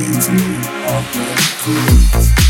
[0.00, 2.49] Keep me up at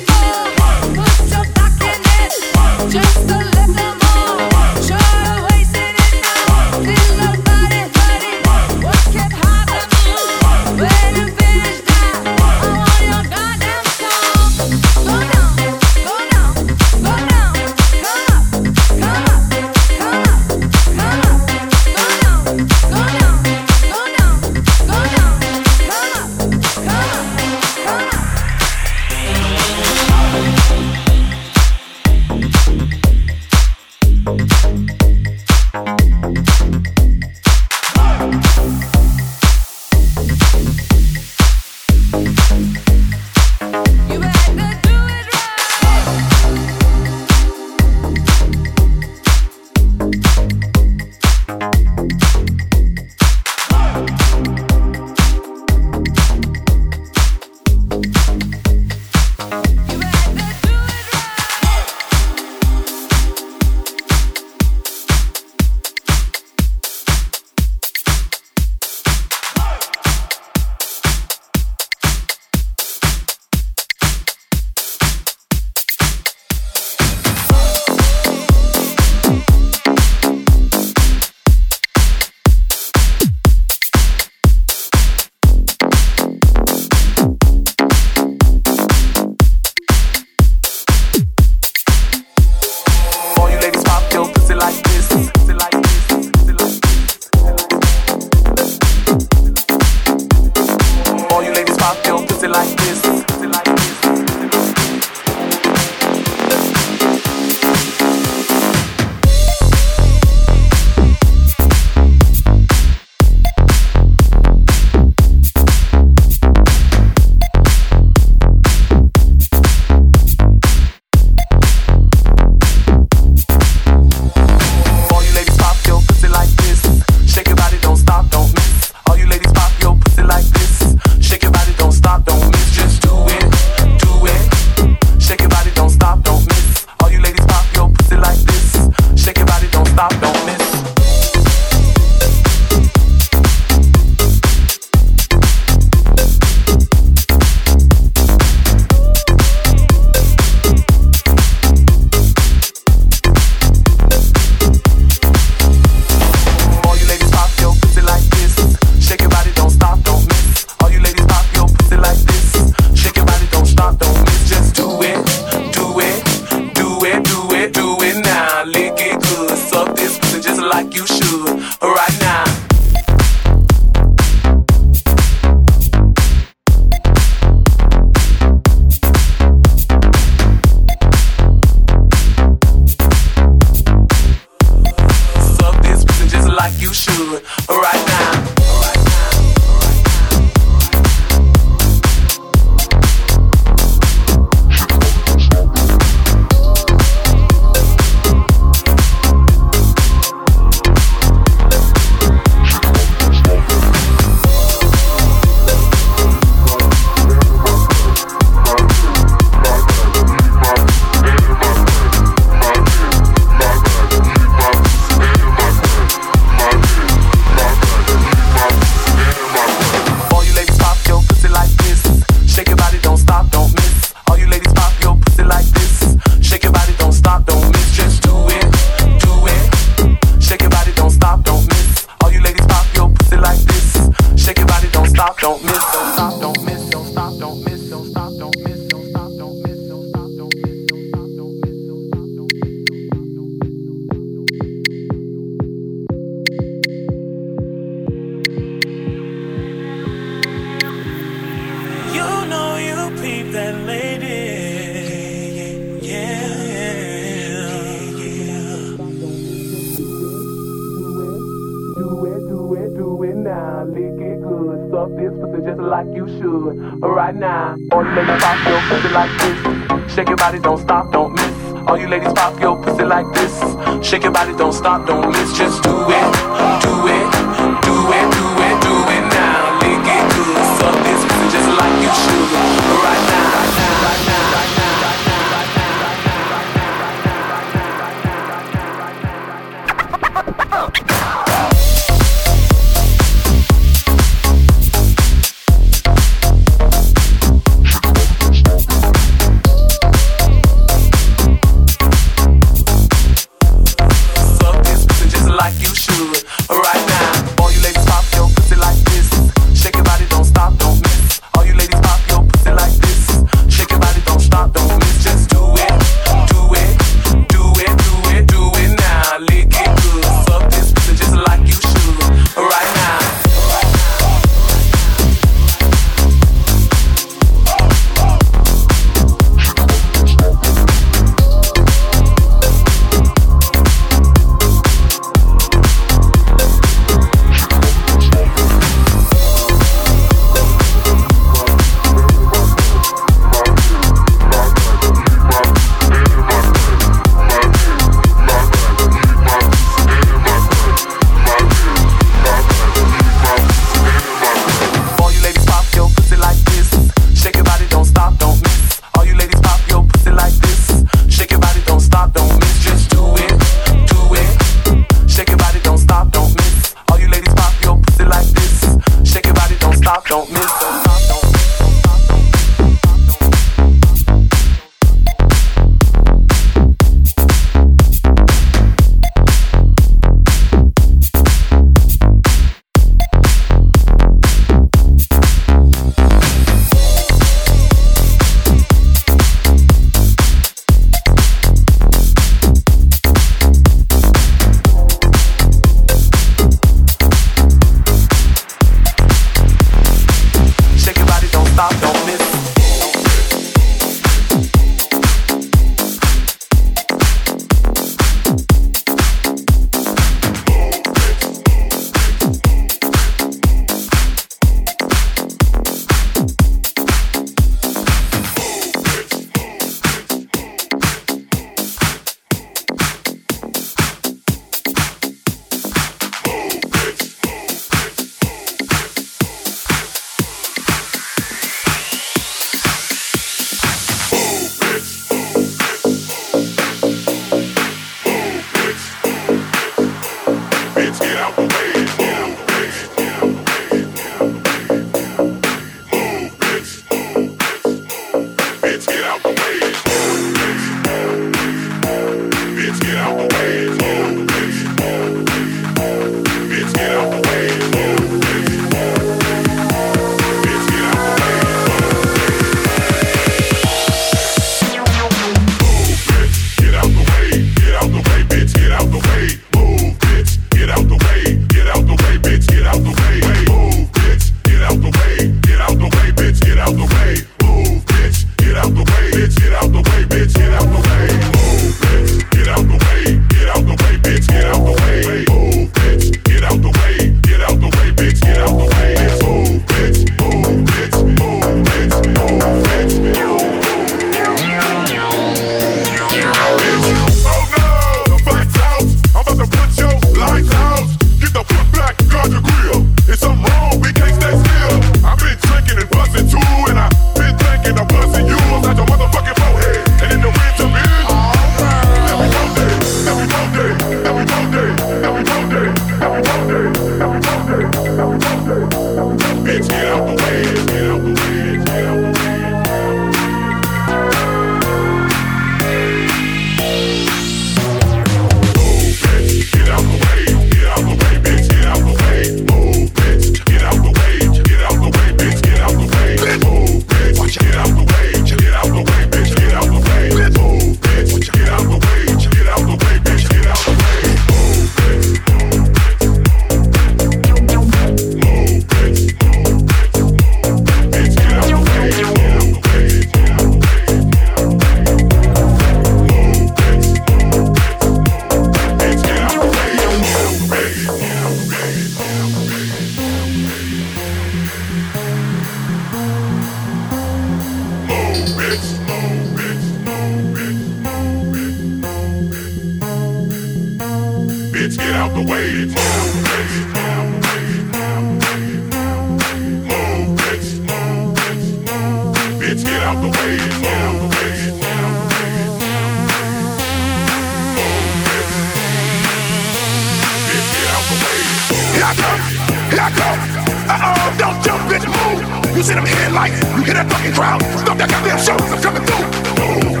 [595.81, 597.61] You see them headlights, you hear that fucking crowd.
[597.79, 600.00] Stop that goddamn show, I'm coming through.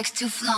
[0.00, 0.49] Sex to flaunt.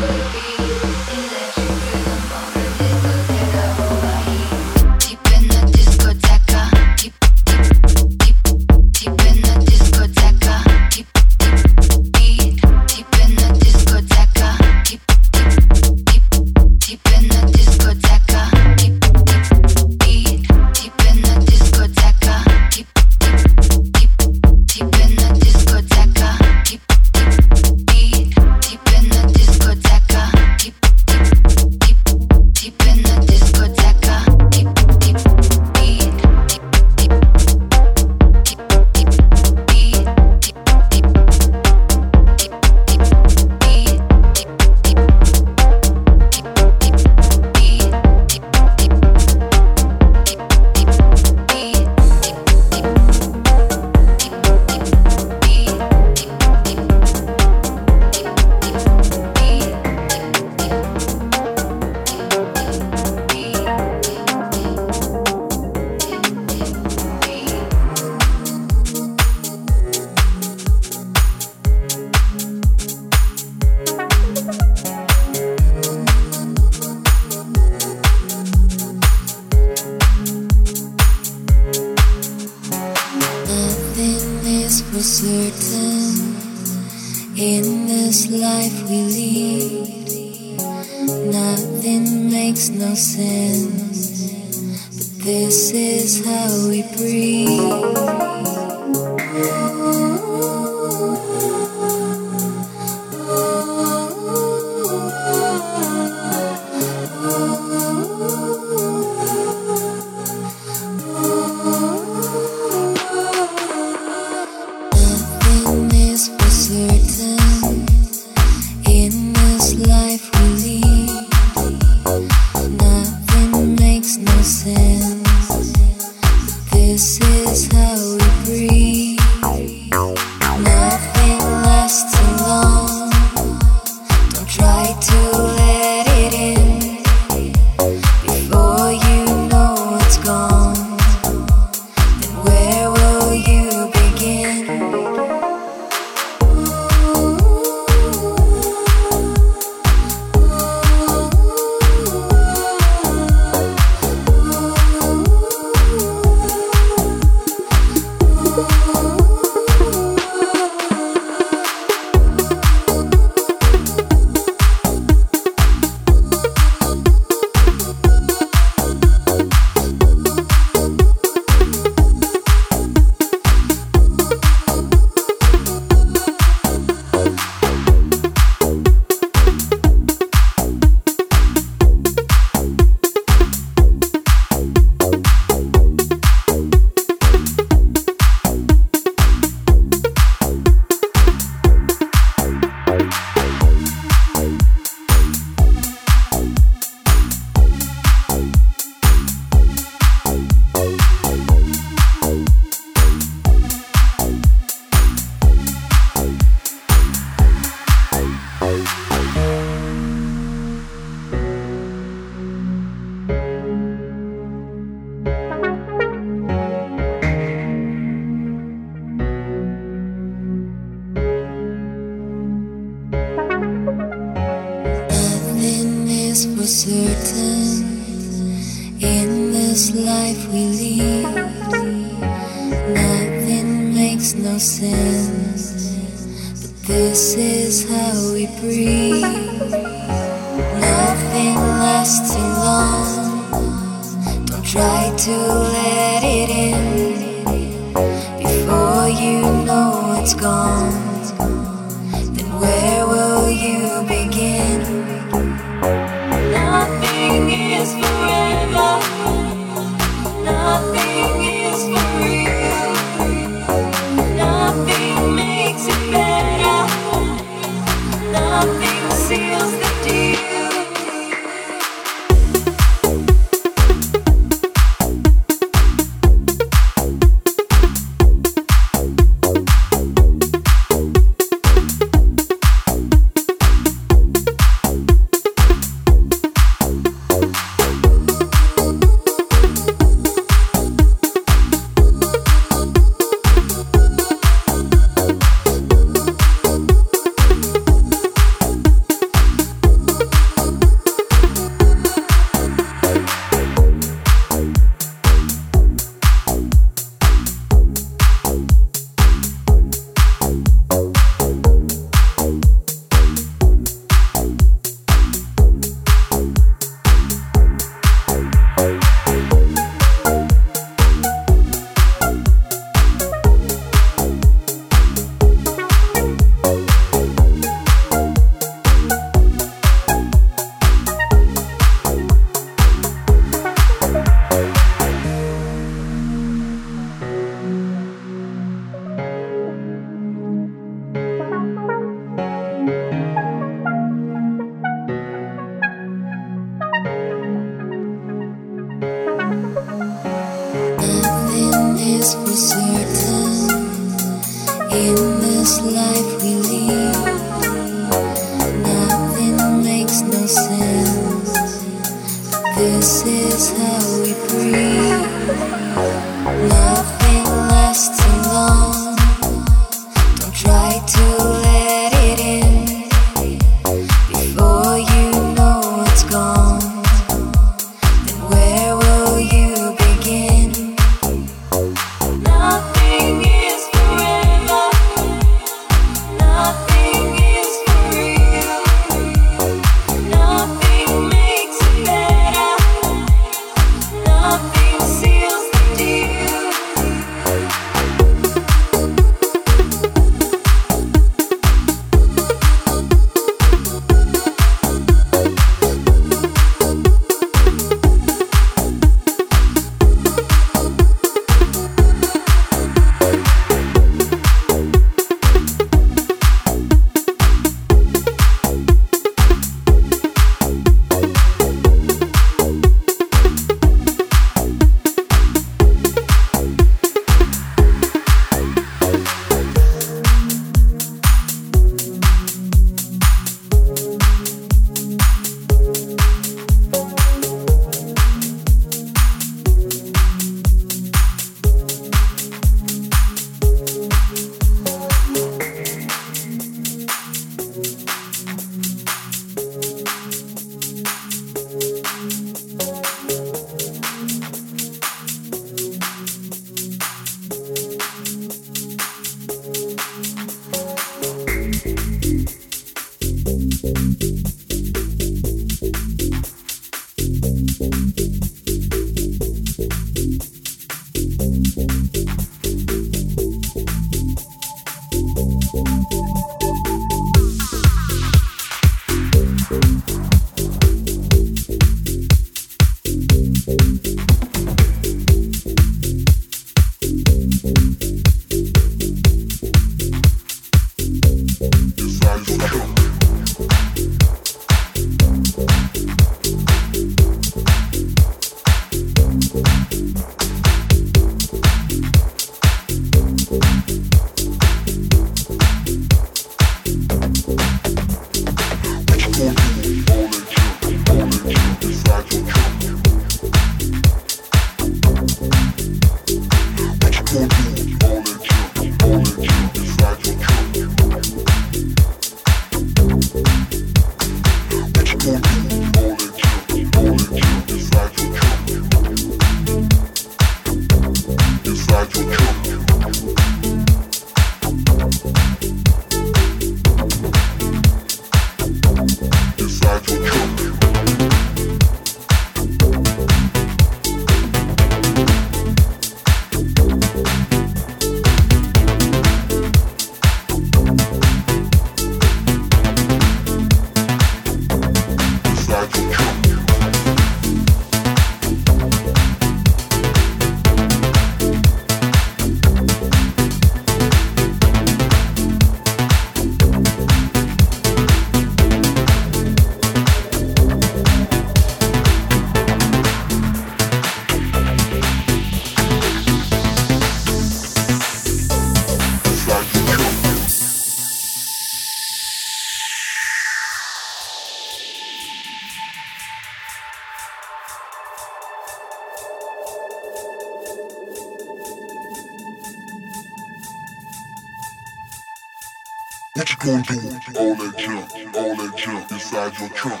[596.64, 600.00] Gonna do to all that jump and all that junk, inside your trunk?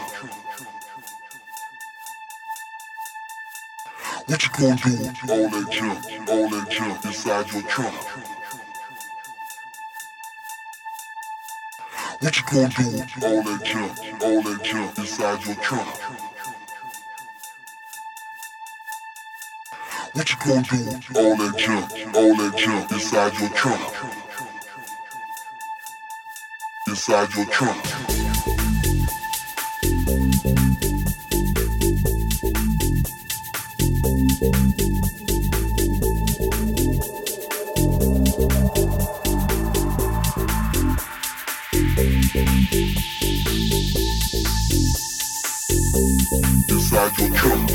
[4.26, 7.94] What you gon' do to all that jump and all that junk inside your trunk?
[12.20, 12.66] What you gonna
[13.22, 15.96] all that jump and all that junk inside your trunk.
[20.14, 24.23] What you gon' do to all that junk, all that junk inside your trunk?
[26.94, 27.84] Inside your trunk.
[46.68, 47.70] inside your trunk.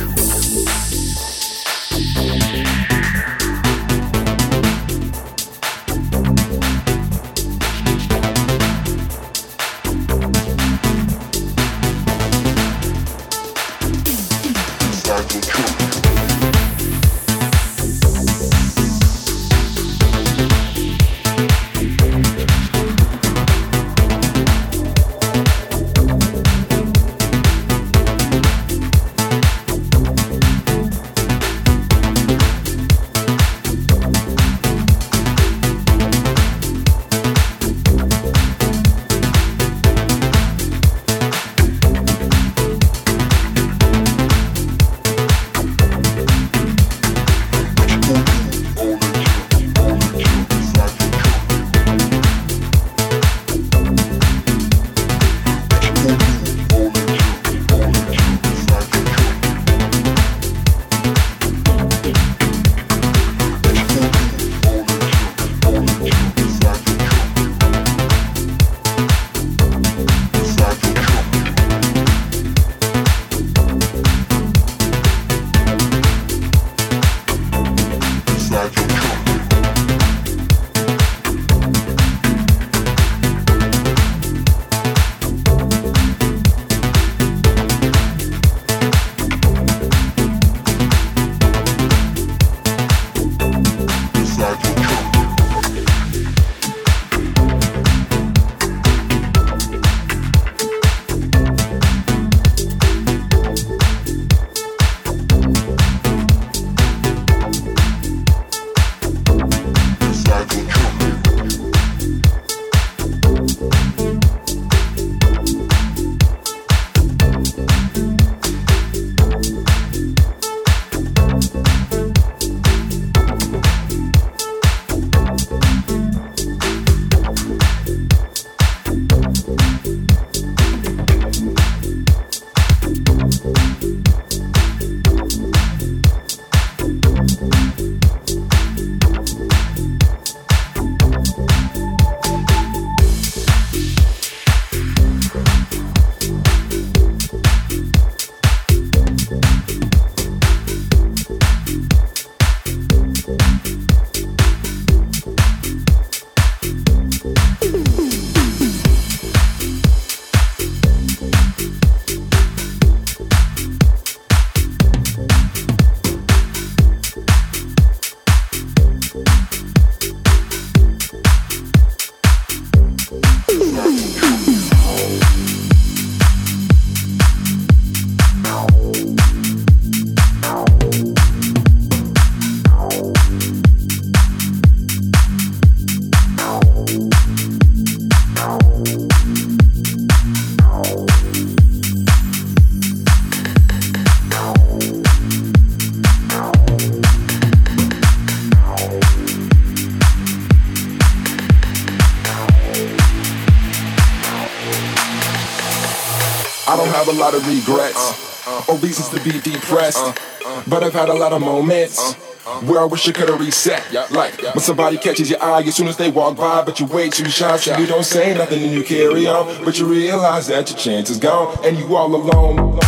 [208.82, 210.20] Reasons to be depressed,
[210.68, 212.16] but I've had a lot of moments.
[212.64, 213.84] Where I wish I could've reset.
[214.12, 217.10] Like when somebody catches your eye as soon as they walk by, but you way
[217.10, 219.64] too shy, so you don't say nothing and you carry on.
[219.64, 222.80] But you realize that your chance is gone and you all alone.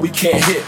[0.00, 0.59] We can't hit.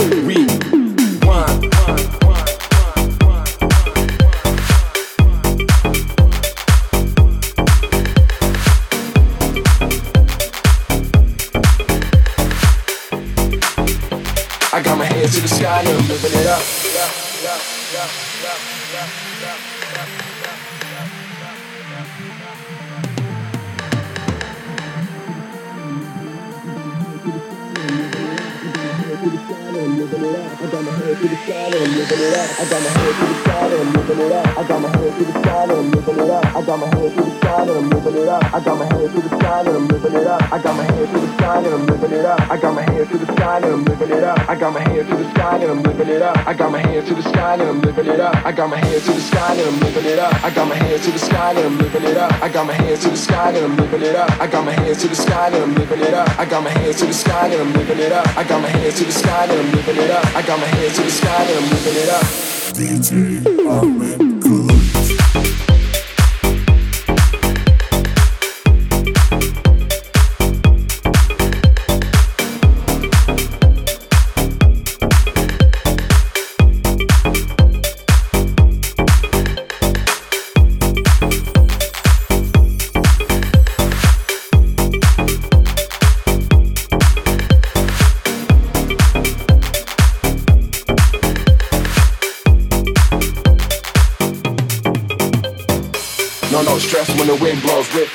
[50.22, 50.44] Up.
[50.44, 52.32] I got my head to the sky and I'm living it up.
[52.42, 54.30] I got my head to the sky and I'm living it up.
[54.40, 56.28] I got my head to the sky and I'm living it up.
[56.38, 58.28] I got my head to the sky and I'm living it up.
[58.36, 60.24] I got my head to the sky and I'm living it up.
[60.36, 62.26] I got my head to the sky and I'm living it up.
[62.72, 63.10] DJ
[63.68, 64.41] Ahmed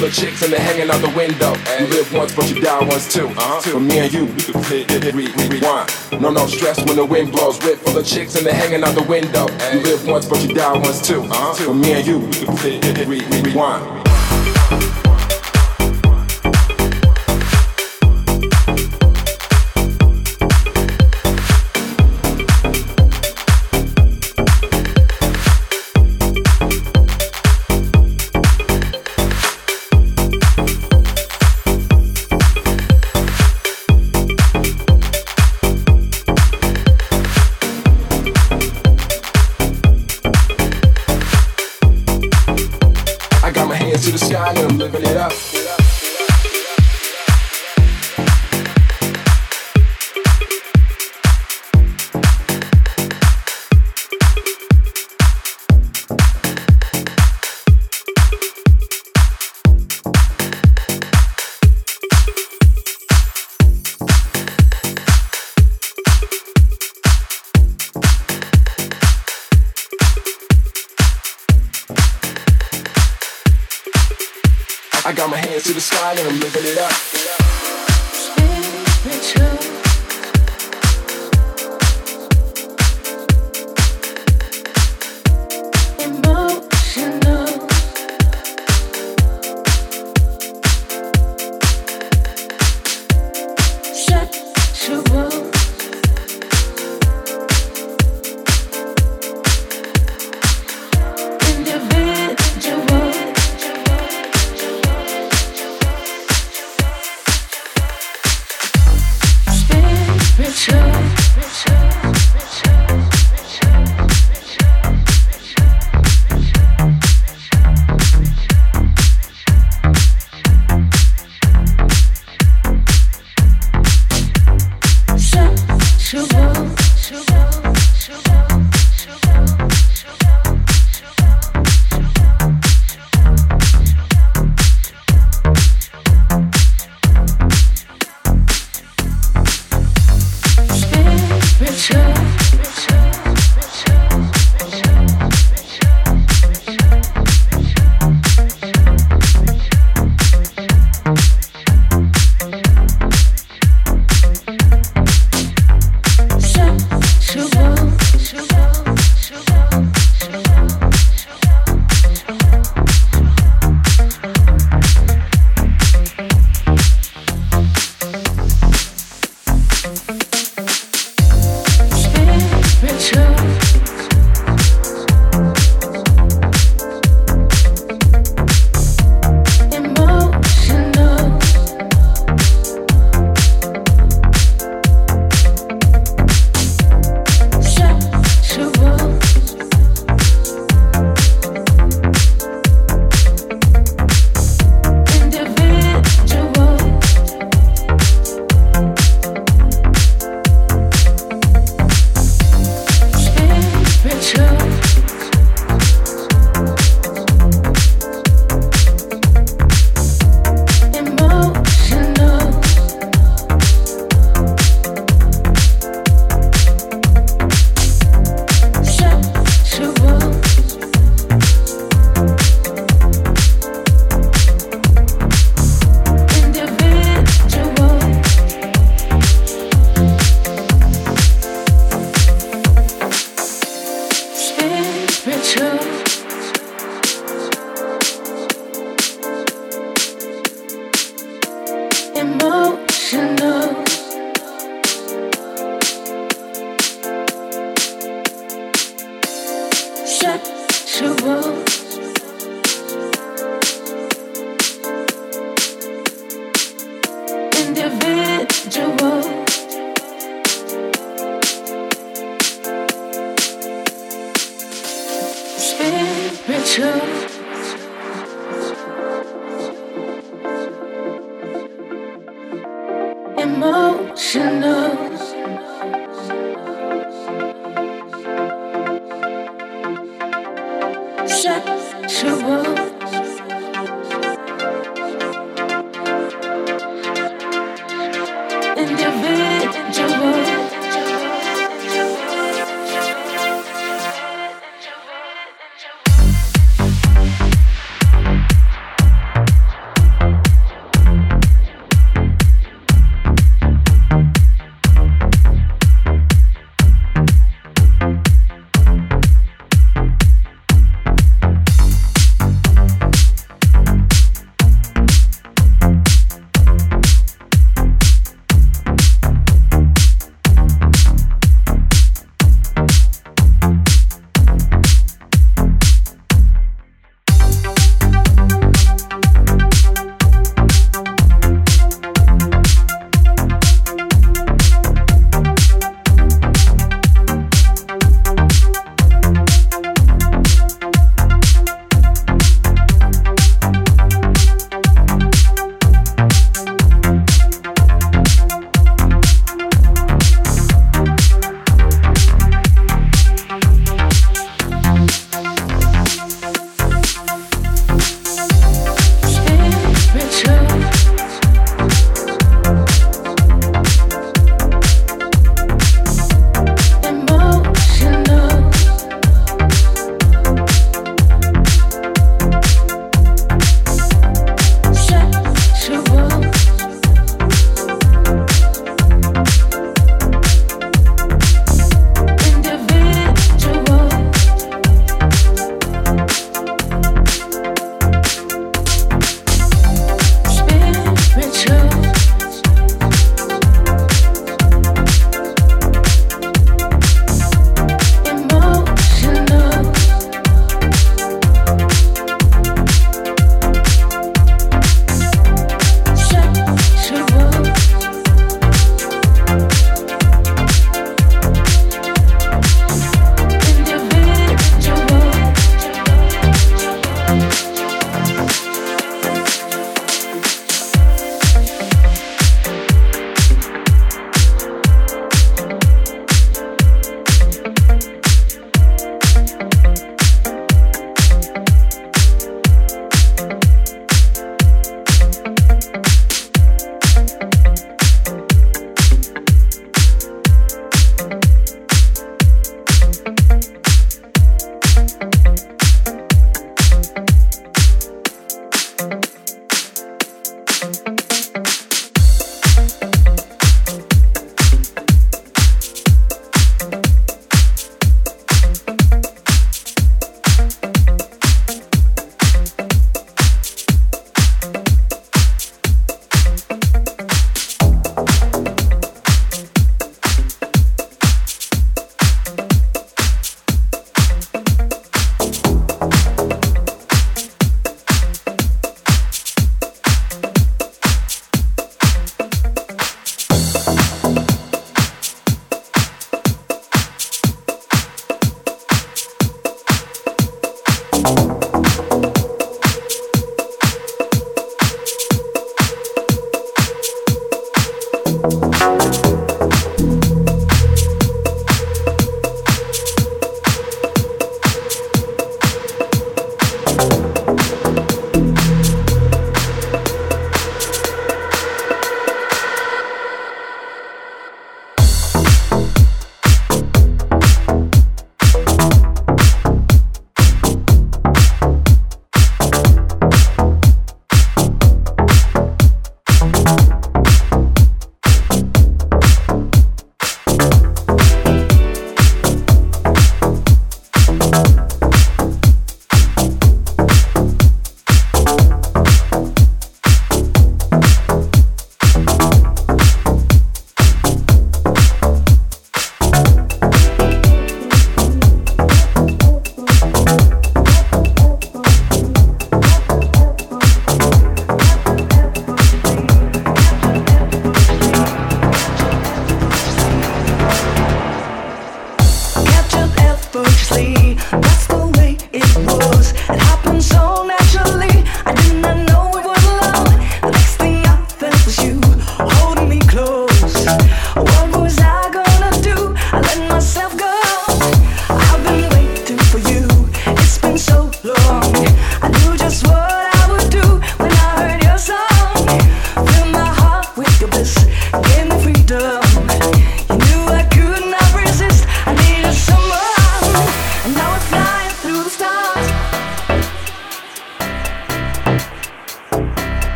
[0.00, 1.54] the chicks and they're hanging out the window.
[1.78, 3.26] You live once, but you die once too.
[3.28, 3.60] Uh-huh.
[3.60, 5.90] For me and you, we could re, re, rewind.
[6.20, 7.58] No, no stress when the wind blows.
[7.64, 9.46] Whip full of chicks and they're hanging out the window.
[9.72, 11.22] You live once, but you die once too.
[11.22, 11.54] Uh-huh.
[11.54, 13.97] For me and you, we could hit,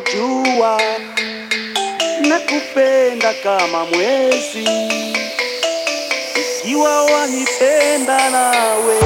[0.00, 0.80] jua,
[2.28, 4.68] nakupenda kama mwezi,
[6.40, 8.98] ikiwa wanipenda nawe.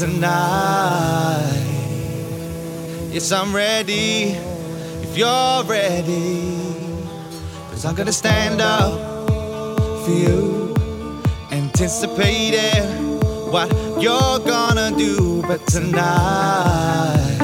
[0.00, 1.44] tonight.
[3.12, 4.30] Yes, I'm ready
[5.02, 6.56] if you're ready.
[7.68, 9.28] Cause I'm gonna stand up
[10.02, 10.74] for you,
[11.50, 13.20] anticipating
[13.52, 13.70] what
[14.00, 15.42] you're gonna do.
[15.42, 17.36] But tonight,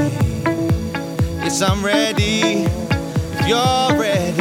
[1.45, 2.65] yes, I'm ready
[3.35, 4.36] if you're ready.